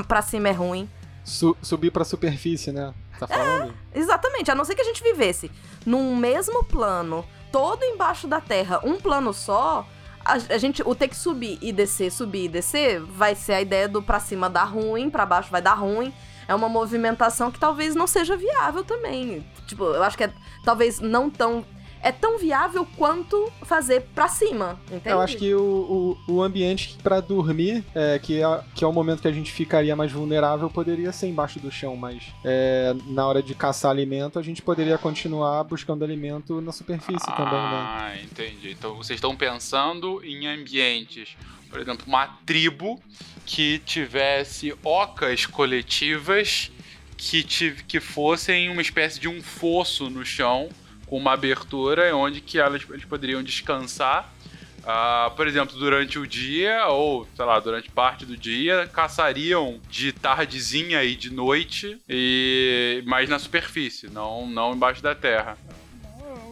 [0.07, 0.89] pra cima é ruim.
[1.25, 2.93] Su subir pra superfície, né?
[3.27, 3.75] Tá falando?
[3.93, 5.51] É, exatamente, a não ser que a gente vivesse
[5.85, 9.87] num mesmo plano, todo embaixo da terra, um plano só,
[10.25, 13.61] a, a, gente, o ter que subir e descer, subir e descer, vai ser a
[13.61, 16.13] ideia do pra cima dar ruim, pra baixo vai dar ruim.
[16.49, 19.47] É uma movimentação que talvez não seja viável também.
[19.67, 20.33] Tipo, eu acho que é
[20.63, 21.65] talvez não tão
[22.05, 25.09] é tão viável quanto fazer pra cima, entende?
[25.09, 28.93] Eu acho que o, o, o ambiente para dormir, é, que, é, que é o
[28.93, 33.27] momento que a gente ficaria mais vulnerável, poderia ser embaixo do chão, mas é, na
[33.27, 37.59] hora de caçar alimento, a gente poderia continuar buscando alimento na superfície ah, também, né?
[37.61, 38.73] Ah, entendi.
[38.73, 41.39] Então vocês estão pensando em ambientes,
[41.71, 43.01] por exemplo, uma tribo
[43.47, 46.71] que tivesse ocas coletivas
[47.17, 50.69] que, tive, que fossem uma espécie de um fosso no chão
[51.15, 54.35] com uma abertura onde que elas, eles poderiam descansar.
[54.81, 60.11] Uh, por exemplo, durante o dia, ou sei lá, durante parte do dia, caçariam de
[60.11, 65.57] tardezinha e de noite, e mais na superfície, não, não embaixo da terra.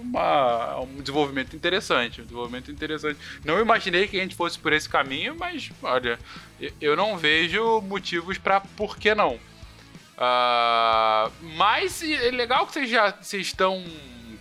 [0.00, 3.18] Uma, um desenvolvimento interessante, um desenvolvimento interessante.
[3.44, 6.20] Não imaginei que a gente fosse por esse caminho, mas olha,
[6.80, 9.34] eu não vejo motivos para por que não.
[10.14, 13.84] Uh, mas é legal que vocês já vocês estão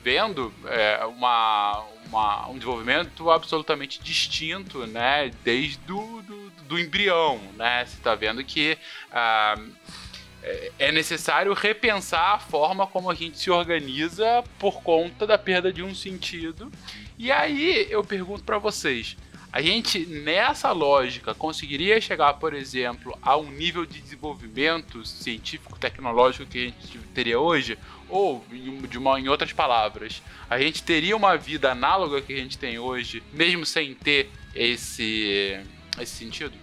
[0.03, 5.31] vendo é, uma, uma, um desenvolvimento absolutamente distinto, né?
[5.43, 7.85] Desde do, do, do embrião, né?
[7.85, 8.77] Você está vendo que
[9.11, 9.57] ah,
[10.79, 15.83] é necessário repensar a forma como a gente se organiza por conta da perda de
[15.83, 16.71] um sentido.
[17.17, 19.15] E aí eu pergunto para vocês,
[19.53, 26.45] a gente nessa lógica conseguiria chegar, por exemplo, a um nível de desenvolvimento científico tecnológico
[26.45, 27.77] que a gente teria hoje?
[28.11, 28.43] Ou,
[28.89, 32.77] de uma, em outras palavras, a gente teria uma vida análoga que a gente tem
[32.77, 35.57] hoje, mesmo sem ter esse,
[35.97, 36.53] esse sentido?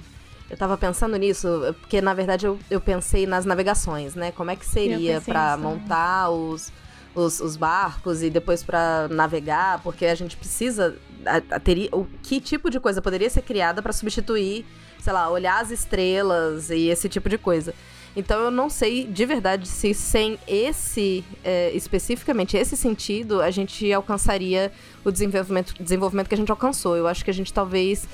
[0.51, 1.49] Eu tava pensando nisso,
[1.81, 4.31] porque na verdade eu, eu pensei nas navegações, né?
[4.31, 6.71] Como é que seria para montar os,
[7.15, 10.97] os, os, barcos e depois para navegar, porque a gente precisa.
[11.25, 14.67] A, a, teria, o, que tipo de coisa poderia ser criada para substituir,
[15.01, 17.75] sei lá, olhar as estrelas e esse tipo de coisa.
[18.19, 23.93] Então eu não sei de verdade se sem esse, é, especificamente esse sentido, a gente
[23.93, 24.73] alcançaria
[25.05, 26.97] o desenvolvimento, desenvolvimento que a gente alcançou.
[26.97, 28.09] Eu acho que a gente talvez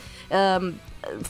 [0.60, 0.74] um,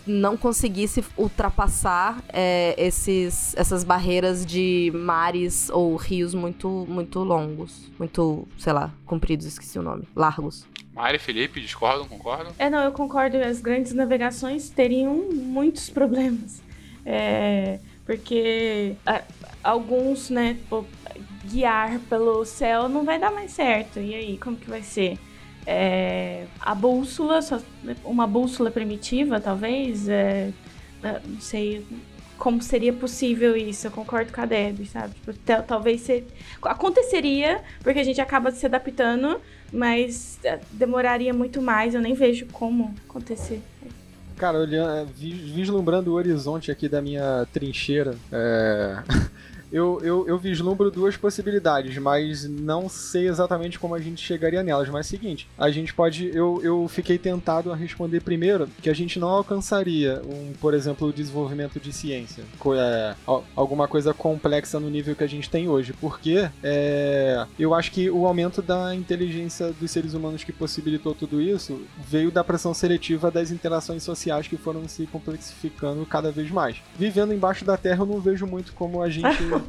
[0.05, 7.93] não conseguisse ultrapassar é, esses, essas barreiras de mares ou rios muito, muito longos.
[7.97, 10.03] Muito, sei lá, compridos, esqueci o nome.
[10.17, 10.67] Largos.
[10.93, 12.53] Mari e Felipe, discordam, concordam?
[12.59, 13.37] É, não, eu concordo.
[13.37, 16.61] As grandes navegações teriam muitos problemas.
[17.07, 18.97] É porque
[19.63, 20.59] alguns, né,
[21.45, 23.99] guiar pelo céu não vai dar mais certo.
[23.99, 25.19] E aí, como que vai ser?
[25.67, 27.41] É, a bússola,
[28.05, 30.53] uma bússola primitiva, talvez, é,
[31.03, 31.87] é não sei
[32.37, 33.87] como seria possível isso.
[33.87, 35.15] Eu concordo com a Deb, sabe?
[35.15, 35.33] Tipo,
[35.67, 36.27] talvez ser,
[36.63, 39.41] aconteceria, porque a gente acaba se adaptando,
[39.73, 41.95] mas é, demoraria muito mais.
[41.95, 43.63] Eu nem vejo como acontecer.
[44.37, 49.03] Cara, olhando, é, vislumbrando o horizonte aqui da minha trincheira, é...
[49.75, 54.89] eu, eu, eu vislumbro duas possibilidades, mas não sei exatamente como a gente chegaria nelas.
[54.89, 56.31] Mas é o seguinte, a gente pode.
[56.33, 61.09] Eu, eu fiquei tentado a responder primeiro que a gente não alcançaria, um, por exemplo,
[61.09, 62.45] o desenvolvimento de ciência.
[62.77, 63.17] É,
[63.57, 65.93] alguma coisa complexa no nível que a gente tem hoje.
[65.93, 71.43] Porque é, eu acho que o aumento da inteligência dos seres humanos que possibilitou tudo
[71.43, 76.77] isso veio da pressão seletiva das interações sociais que foram se complexificando cada vez mais.
[76.97, 79.25] Vivendo embaixo da Terra, eu não vejo muito como a gente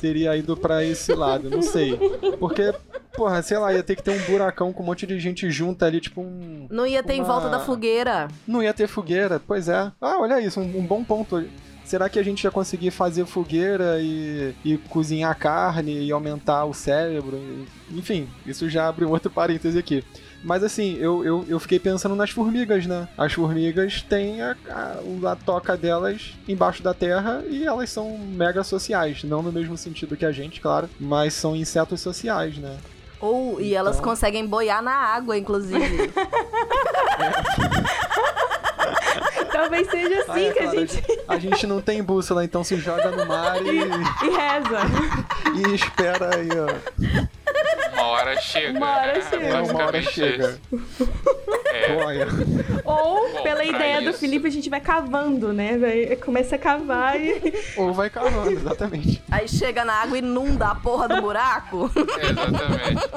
[0.00, 1.98] teria ido para esse lado, não sei.
[2.38, 2.72] Porque,
[3.14, 5.86] porra, sei lá, ia ter que ter um buracão com um monte de gente junta
[5.86, 6.66] ali, tipo um.
[6.70, 7.22] Não ia ter uma...
[7.22, 8.28] em volta da fogueira.
[8.46, 9.92] Não ia ter fogueira, pois é.
[10.00, 11.44] Ah, olha isso, um, um bom ponto.
[11.84, 16.74] será que a gente ia conseguir fazer fogueira e, e cozinhar carne e aumentar o
[16.74, 17.40] cérebro?
[17.90, 20.04] Enfim, isso já abre um outro parêntese aqui.
[20.42, 23.08] Mas assim, eu, eu, eu fiquei pensando nas formigas, né?
[23.16, 28.64] As formigas têm a, a, a, toca delas embaixo da terra e elas são mega
[28.64, 29.22] sociais.
[29.22, 32.78] Não no mesmo sentido que a gente, claro, mas são insetos sociais, né?
[33.20, 34.08] Ou, oh, e elas então...
[34.08, 36.10] conseguem boiar na água, inclusive.
[39.52, 41.02] Talvez seja assim Ai, que a gente.
[41.28, 43.68] A gente não tem bússola, então se joga no mar e.
[44.24, 44.80] e reza.
[45.52, 46.68] E espera aí, ó.
[48.10, 48.76] Uma hora chega.
[48.76, 49.46] Uma hora é, chega.
[49.46, 50.60] É, uma hora chega.
[51.72, 51.92] É.
[52.84, 54.10] Ou, Bom, pela ideia isso.
[54.10, 55.78] do Felipe, a gente vai cavando, né?
[55.78, 57.54] Vai, começa a cavar e.
[57.78, 59.22] Ou vai cavando, exatamente.
[59.30, 61.88] Aí chega na água e inunda a porra do buraco.
[61.94, 63.08] exatamente.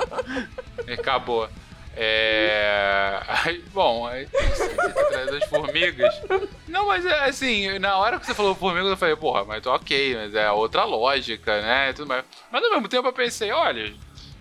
[0.88, 1.50] E acabou.
[1.96, 3.22] É.
[3.28, 6.22] Aí, bom, aí atrás das formigas.
[6.68, 10.16] Não, mas é assim, na hora que você falou formigas, eu falei, porra, mas ok,
[10.16, 11.94] mas é outra lógica, né?
[11.94, 12.24] Tudo mais.
[12.52, 13.94] Mas ao mesmo tempo eu pensei, olha,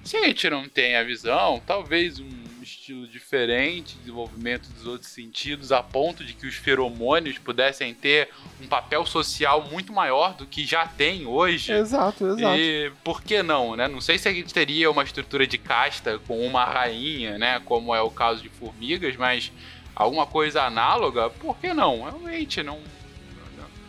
[0.05, 5.73] se a gente não tem a visão, talvez um estilo diferente, desenvolvimento dos outros sentidos,
[5.73, 8.29] a ponto de que os feromônios pudessem ter
[8.61, 11.73] um papel social muito maior do que já tem hoje.
[11.73, 12.57] Exato, exato.
[12.57, 13.89] E por que não, né?
[13.89, 17.61] Não sei se a gente teria uma estrutura de casta com uma rainha, né?
[17.65, 19.53] Como é o caso de formigas, mas
[19.95, 22.03] alguma coisa análoga, por que não?
[22.03, 22.81] Realmente, não,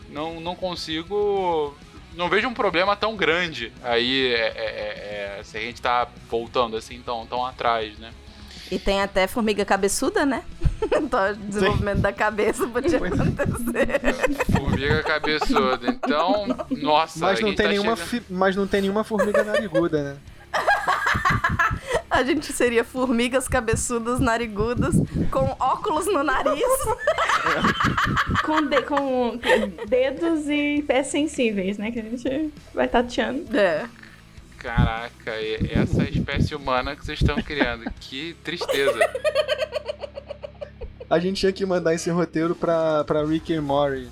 [0.10, 1.76] não, não consigo
[2.15, 6.08] não vejo um problema tão grande aí é, é, é, é, se a gente tá
[6.30, 8.12] voltando assim tão, tão atrás, né?
[8.71, 10.43] E tem até formiga cabeçuda, né?
[10.82, 12.02] então, desenvolvimento Sim.
[12.02, 14.52] da cabeça podia acontecer.
[14.52, 15.88] Formiga cabeçuda.
[15.88, 16.47] Então,
[16.82, 18.26] nossa, mas não tem tá nenhuma chegando...
[18.30, 20.17] Mas não tem nenhuma formiga nariguda, né?
[22.13, 24.93] A gente seria formigas cabeçudas narigudas
[25.32, 26.63] com óculos no nariz.
[28.45, 29.39] com, de, com
[29.88, 31.91] dedos e pés sensíveis, né?
[31.91, 33.58] Que a gente vai tateando.
[33.58, 33.89] É.
[34.60, 35.32] Caraca,
[35.71, 37.84] essa espécie humana que vocês estão criando.
[37.99, 38.99] Que tristeza.
[41.10, 44.08] A gente tinha que mandar esse roteiro pra, pra Rick and Morty.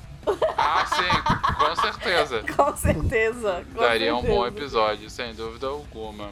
[0.58, 2.44] Ah, sim, com certeza.
[2.56, 3.64] Com certeza.
[3.74, 4.34] Com Daria certeza.
[4.34, 6.32] um bom episódio, sem dúvida alguma.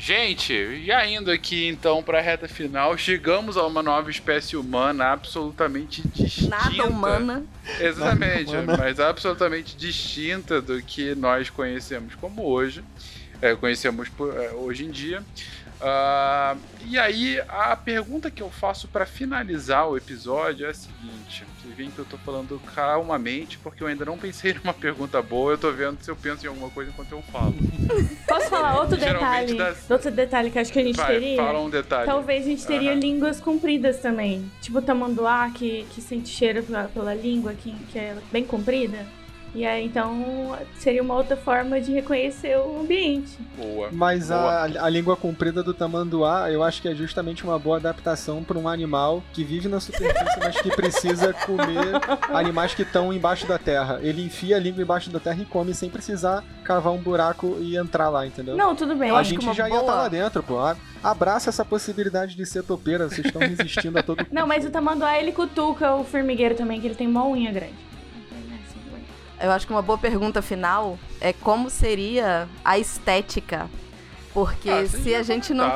[0.00, 5.12] Gente, já indo aqui então para a reta final, chegamos a uma nova espécie humana
[5.12, 6.56] absolutamente distinta.
[6.56, 7.44] Nada humana.
[7.78, 8.78] Exatamente, Nada humana.
[8.78, 12.82] mas absolutamente distinta do que nós conhecemos como hoje,
[13.42, 15.22] é, conhecemos por, é, hoje em dia.
[15.80, 21.44] Uh, e aí, a pergunta que eu faço para finalizar o episódio é a seguinte:
[21.58, 25.52] vocês veem que eu tô falando calmamente, porque eu ainda não pensei numa pergunta boa,
[25.52, 27.54] eu tô vendo se eu penso em alguma coisa enquanto eu falo.
[28.28, 29.54] Posso falar outro detalhe?
[29.54, 29.90] Das...
[29.90, 31.36] Outro detalhe que acho que a gente Vai, teria?
[31.36, 32.06] Fala um detalhe.
[32.06, 32.98] Talvez a gente teria uhum.
[32.98, 34.50] línguas compridas também.
[34.60, 39.06] Tipo tamanduá, que, que sente cheiro pela, pela língua, que, que é bem comprida.
[39.54, 43.36] E aí, então, seria uma outra forma de reconhecer o ambiente.
[43.56, 43.88] Boa.
[43.92, 44.38] Mas boa.
[44.38, 48.58] A, a língua comprida do tamanduá, eu acho que é justamente uma boa adaptação para
[48.58, 52.00] um animal que vive na superfície, mas que precisa comer
[52.32, 53.98] animais que estão embaixo da terra.
[54.02, 57.76] Ele enfia a língua embaixo da terra e come sem precisar cavar um buraco e
[57.76, 58.56] entrar lá, entendeu?
[58.56, 59.10] Não, tudo bem.
[59.10, 59.68] A gente já boa...
[59.68, 60.56] ia estar tá lá dentro, pô.
[61.02, 65.18] Abraça essa possibilidade de ser topeira, vocês estão resistindo a todo Não, mas o tamanduá,
[65.18, 67.89] ele cutuca o formigueiro também, que ele tem uma unha grande.
[69.40, 73.68] Eu acho que uma boa pergunta final é como seria a estética.
[74.32, 75.68] Porque ah, se a gente não.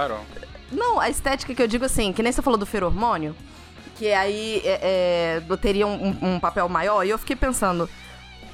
[0.71, 3.35] Não, a estética que eu digo assim, que nem você falou do feromônio,
[3.97, 7.89] que aí é, é, teria um, um, papel maior, e eu fiquei pensando.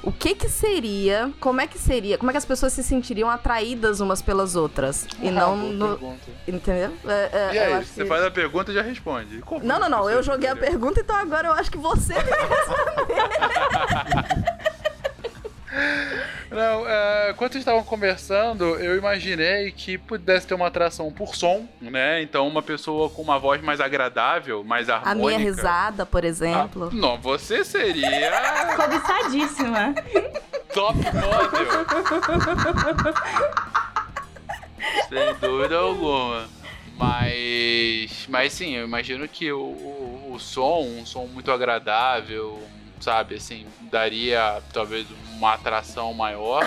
[0.03, 3.29] O que que seria, como é que seria, como é que as pessoas se sentiriam
[3.29, 5.05] atraídas umas pelas outras?
[5.11, 6.31] Ah, e não no, pergunta.
[6.47, 6.91] Entendeu?
[7.05, 8.09] É, é, e aí, você que...
[8.09, 9.41] faz a pergunta e já responde.
[9.41, 12.31] Como não, não, não, eu joguei a pergunta, então agora eu acho que você deve
[12.33, 13.21] responder.
[16.49, 22.21] Não, é, enquanto estavam conversando, eu imaginei que pudesse ter uma atração por som, né?
[22.21, 25.11] Então, uma pessoa com uma voz mais agradável, mais harmônica.
[25.11, 26.89] A minha risada, por exemplo.
[26.91, 28.31] Ah, não, você seria.
[28.75, 29.95] Cobiçadíssima.
[30.73, 31.51] Top model.
[35.07, 36.49] Sem dúvida alguma.
[36.97, 38.27] Mas.
[38.27, 42.61] Mas sim, eu imagino que o, o, o som, um som muito agradável,
[42.99, 45.07] sabe, assim, daria talvez
[45.41, 46.63] uma atração maior.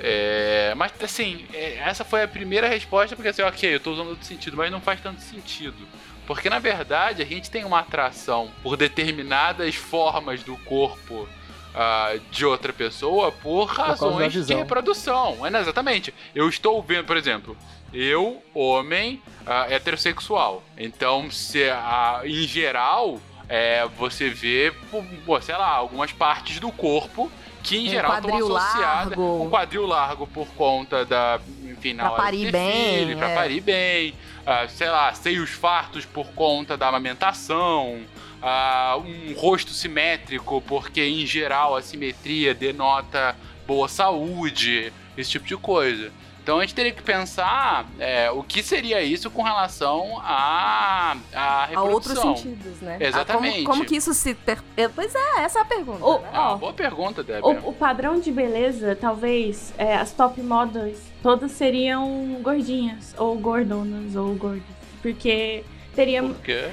[0.00, 4.10] É, mas assim, é, essa foi a primeira resposta, porque assim, ok, eu tô usando
[4.10, 5.76] outro sentido, mas não faz tanto sentido.
[6.26, 11.28] Porque na verdade a gente tem uma atração por determinadas formas do corpo
[11.68, 15.46] Uh, de outra pessoa por razões por de reprodução.
[15.46, 16.12] É, exatamente.
[16.34, 17.56] Eu estou vendo, por exemplo,
[17.92, 20.64] eu, homem, uh, heterossexual.
[20.76, 24.72] Então, se uh, em geral, é, você vê,
[25.42, 27.30] sei lá, algumas partes do corpo
[27.62, 29.42] que em Um geral estão associadas largo.
[29.44, 33.28] um quadril largo por conta da, enfim, na Pra hora parir de bem, filho, pra
[33.30, 33.34] é.
[33.34, 34.14] parir bem,
[34.46, 38.00] ah, sei lá, seios fartos por conta da amamentação,
[38.42, 45.56] ah, um rosto simétrico, porque em geral a simetria denota boa saúde, esse tipo de
[45.56, 46.10] coisa.
[46.48, 51.68] Então a gente teria que pensar é, o que seria isso com relação à, à
[51.74, 52.96] A outros sentidos, né?
[52.98, 53.56] Exatamente.
[53.60, 54.32] Ah, como, como que isso se.
[54.34, 54.62] Per...
[54.74, 56.02] é, Pois é, essa é a pergunta.
[56.02, 56.28] O- né?
[56.32, 57.60] É uma Ó, boa pergunta, Débora.
[57.60, 64.16] O, o padrão de beleza, talvez, é, as top models, todas seriam gordinhas, ou gordonas,
[64.16, 64.62] ou gordas.
[65.02, 65.62] Porque
[65.94, 66.22] teria.
[66.22, 66.70] Porque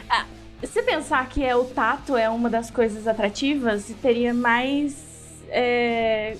[0.64, 4.96] Se pensar que é o tato é uma das coisas atrativas, teria mais.
[5.50, 6.38] é,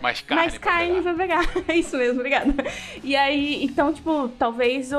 [0.00, 0.42] mais carne.
[0.42, 1.02] mais pra carne pegar.
[1.02, 1.64] pra pegar.
[1.68, 2.54] É isso mesmo, obrigada.
[3.02, 4.98] E aí, então, tipo, talvez o,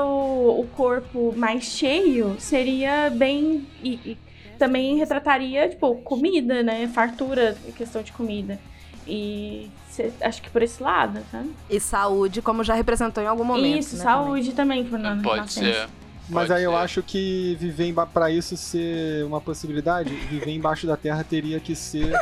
[0.60, 3.66] o corpo mais cheio seria bem.
[3.82, 4.18] E, e
[4.58, 6.86] também retrataria, tipo, comida, né?
[6.88, 8.58] Fartura, questão de comida.
[9.06, 11.50] E cê- acho que por esse lado, sabe?
[11.68, 13.78] E saúde, como já representou em algum momento.
[13.78, 15.88] Isso, né, saúde também, por na Pode ser.
[16.28, 16.76] Mas Pode aí eu ser.
[16.76, 22.12] acho que viver para isso ser uma possibilidade, viver embaixo da terra teria que ser.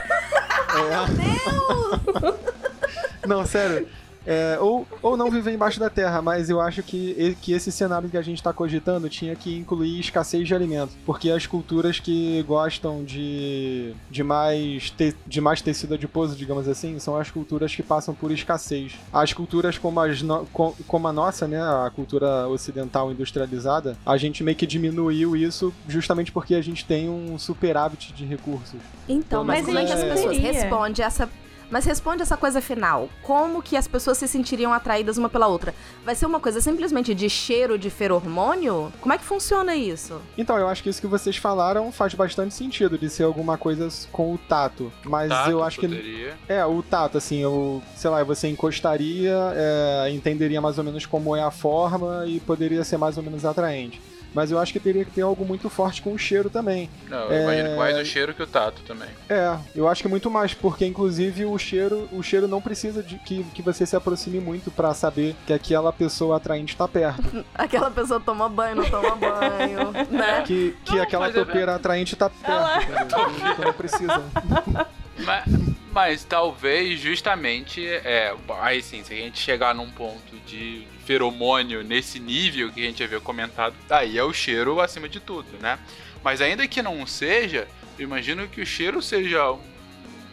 [3.22, 3.26] É...
[3.26, 3.88] não, sério.
[4.26, 8.08] É, ou, ou não viver embaixo da terra, mas eu acho que, que esse cenário
[8.08, 10.94] que a gente está cogitando tinha que incluir escassez de alimentos.
[11.06, 16.98] Porque as culturas que gostam de, de, mais, te, de mais tecido adiposo, digamos assim,
[16.98, 18.92] são as culturas que passam por escassez.
[19.12, 24.16] As culturas como, as no- co- como a nossa, né, a cultura ocidental industrializada, a
[24.16, 28.78] gente meio que diminuiu isso justamente porque a gente tem um superávit de recursos.
[29.08, 31.28] Então, mas, Mas como é que as ainda pessoas respondem essa.
[31.70, 33.08] Mas responde essa coisa final.
[33.22, 35.74] Como que as pessoas se sentiriam atraídas uma pela outra?
[36.04, 38.92] Vai ser uma coisa simplesmente de cheiro de feromônio?
[39.00, 40.20] Como é que funciona isso?
[40.36, 43.88] Então, eu acho que isso que vocês falaram faz bastante sentido, de ser alguma coisa
[44.10, 44.92] com o tato.
[45.04, 45.86] Mas Tato eu acho que.
[45.86, 46.36] poderia.
[46.48, 51.36] É, o tato, assim, eu, sei lá, você encostaria, é, entenderia mais ou menos como
[51.36, 54.00] é a forma e poderia ser mais ou menos atraente.
[54.34, 56.88] Mas eu acho que teria que ter algo muito forte com o cheiro também.
[57.08, 57.42] Não, eu É.
[57.42, 59.08] imagino mais o cheiro que o tato também.
[59.28, 63.16] É, eu acho que muito mais, porque inclusive o cheiro, o cheiro não precisa de
[63.18, 67.44] que, que você se aproxime muito pra saber que aquela pessoa atraente tá perto.
[67.54, 70.42] Aquela pessoa toma banho, não toma banho, né?
[70.46, 73.04] Que, que Não, aquela é- topeira atraente tá perto, entendeu?
[73.06, 74.22] Então não precisa.
[75.22, 75.44] Mas,
[75.92, 82.20] mas talvez justamente, é, aí sim, se a gente chegar num ponto de feromônio nesse
[82.20, 85.76] nível que a gente havia comentado, aí é o cheiro acima de tudo, né?
[86.22, 87.66] Mas ainda que não seja,
[87.98, 89.56] eu imagino que o cheiro seja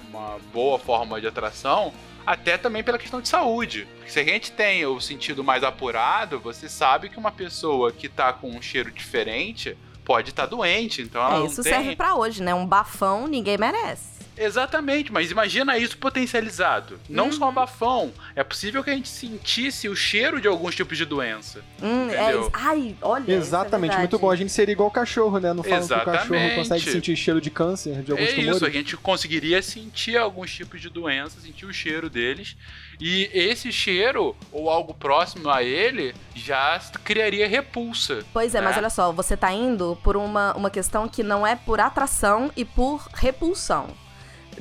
[0.07, 1.91] uma boa forma de atração,
[2.23, 3.87] até também pela questão de saúde.
[3.95, 8.07] Porque se a gente tem o sentido mais apurado, você sabe que uma pessoa que
[8.07, 11.73] tá com um cheiro diferente pode estar doente, então ela É, isso tem...
[11.73, 12.53] serve pra hoje, né?
[12.53, 14.16] Um bafão ninguém merece.
[14.37, 16.99] Exatamente, mas imagina isso potencializado.
[17.09, 17.31] Não Uhum.
[17.31, 18.11] só bafão.
[18.35, 21.61] É possível que a gente sentisse o cheiro de alguns tipos de doença.
[21.81, 22.49] Hum, é.
[22.53, 23.31] Ai, olha.
[23.31, 23.99] é Exatamente, verdade.
[24.11, 24.29] muito bom.
[24.31, 25.53] A gente seria igual cachorro, né?
[25.53, 26.55] Não falam que o cachorro Exatamente.
[26.55, 28.55] consegue sentir cheiro de câncer, de alguns É tumores.
[28.55, 32.55] isso, a gente conseguiria sentir alguns tipos de doença, sentir o cheiro deles.
[32.99, 38.19] E esse cheiro, ou algo próximo a ele, já criaria repulsa.
[38.33, 38.77] Pois é, mas né?
[38.79, 42.65] olha só, você tá indo por uma, uma questão que não é por atração e
[42.65, 43.87] por repulsão.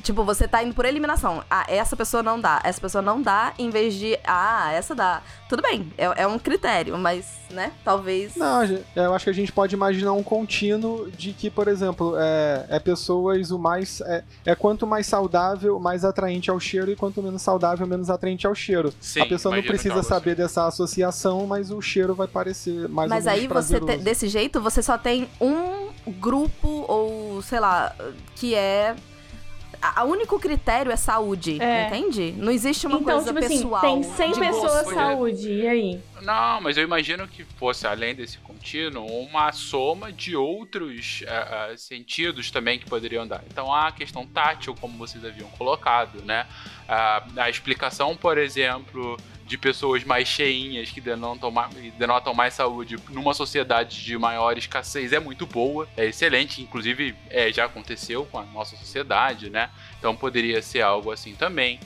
[0.01, 1.43] Tipo, você tá indo por eliminação.
[1.49, 2.61] Ah, essa pessoa não dá.
[2.63, 4.17] Essa pessoa não dá, em vez de.
[4.23, 5.21] Ah, essa dá.
[5.49, 7.71] Tudo bem, é, é um critério, mas, né?
[7.83, 8.35] Talvez.
[8.35, 8.61] Não,
[8.95, 12.79] eu acho que a gente pode imaginar um contínuo de que, por exemplo, é, é
[12.79, 14.01] pessoas o mais.
[14.01, 18.45] É, é quanto mais saudável, mais atraente ao cheiro, e quanto menos saudável, menos atraente
[18.45, 18.93] ao cheiro.
[18.99, 22.87] Sim, a pessoa não que precisa algo saber dessa associação, mas o cheiro vai parecer
[22.89, 25.87] mais Mas ou menos aí você, te- desse jeito, você só tem um
[26.19, 27.95] grupo, ou sei lá,
[28.35, 28.95] que é.
[29.81, 31.87] A, a único critério é saúde, É.
[31.87, 32.33] entende?
[32.37, 33.81] Não existe uma então, coisa tipo assim, pessoal.
[33.81, 35.99] tem 100 de pessoas saúde, e aí?
[36.21, 41.77] Não, mas eu imagino que fosse, além desse contínuo, uma soma de outros ah, ah,
[41.77, 43.43] sentidos também que poderiam dar.
[43.47, 46.47] Então, a questão tátil, como vocês haviam colocado, né?
[46.87, 52.97] Ah, a explicação, por exemplo, de pessoas mais cheinhas que denotam mais, denotam mais saúde
[53.09, 58.37] numa sociedade de maior escassez é muito boa, é excelente, inclusive é, já aconteceu com
[58.37, 59.69] a nossa sociedade, né?
[59.97, 61.79] Então poderia ser algo assim também.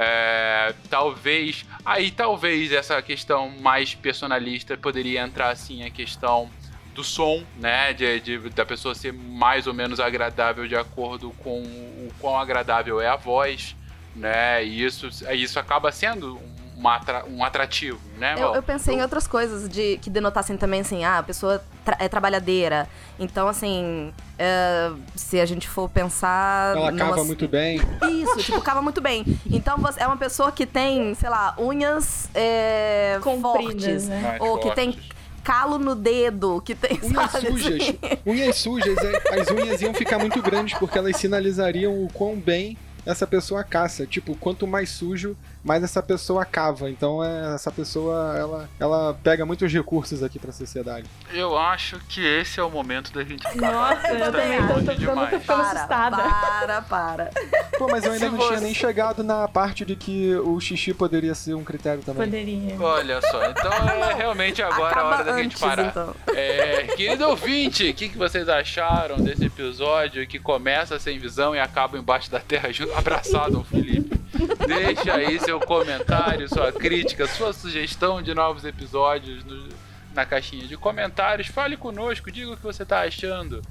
[0.00, 1.66] É, talvez.
[1.84, 6.48] Aí talvez essa questão mais personalista poderia entrar assim a questão
[6.94, 7.92] do som, né?
[7.92, 13.00] De, de- da pessoa ser mais ou menos agradável de acordo com o quão agradável
[13.00, 13.74] é a voz,
[14.14, 14.64] né?
[14.64, 18.36] E isso, isso acaba sendo um uma atra- um atrativo, né?
[18.38, 21.96] Eu, eu pensei em outras coisas de que denotassem também, assim, ah, a pessoa tra-
[21.98, 22.88] é trabalhadeira.
[23.18, 26.76] Então, assim, é, se a gente for pensar.
[26.76, 27.80] Ela numa- cava muito bem.
[28.22, 29.24] Isso, tipo, cava muito bem.
[29.50, 34.08] Então você é uma pessoa que tem, sei lá, unhas é, Compridas, fortes.
[34.08, 34.20] né?
[34.22, 35.10] Mais Ou que tem fortes.
[35.42, 37.00] calo no dedo, que tem.
[37.02, 37.74] Unhas sabe, sujas.
[37.74, 37.98] assim?
[38.24, 38.98] Unhas sujas.
[38.98, 42.78] é- As unhas iam ficar muito grandes porque elas sinalizariam o quão bem
[43.08, 44.06] essa pessoa caça.
[44.06, 45.34] Tipo, quanto mais sujo,
[45.64, 46.90] mais essa pessoa cava.
[46.90, 51.08] Então é, essa pessoa, ela, ela pega muitos recursos aqui pra sociedade.
[51.32, 54.86] Eu acho que esse é o momento da gente Nossa, eu também tô, tô, tô,
[54.86, 55.40] tô demais.
[55.40, 56.16] ficando assustada.
[56.16, 57.30] para, para.
[57.78, 60.92] Pô, mas eu ainda Se não tinha nem chegado na parte de que o xixi
[60.92, 62.24] poderia ser um critério também.
[62.28, 62.76] Poderia.
[62.80, 65.86] Olha só, então é realmente agora a hora da gente parar.
[65.86, 66.14] então.
[66.34, 71.60] É, querido ouvinte, o que, que vocês acharam desse episódio que começa sem visão e
[71.60, 74.18] acaba embaixo da terra junto, abraçado ao Felipe?
[74.66, 79.68] Deixa aí seu comentário, sua crítica, sua sugestão de novos episódios no-
[80.14, 81.46] na caixinha de comentários.
[81.48, 83.62] Fale conosco, diga o que você tá achando.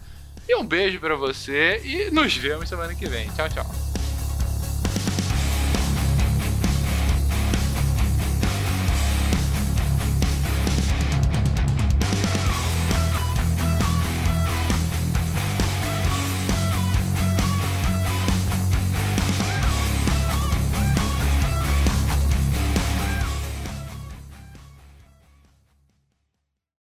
[0.48, 3.28] E um beijo pra você e nos vemos semana que vem.
[3.36, 3.66] Tchau, tchau.